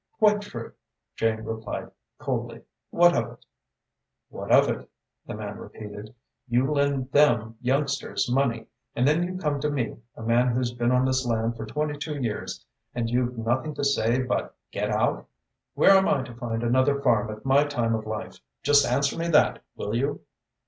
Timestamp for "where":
15.75-15.91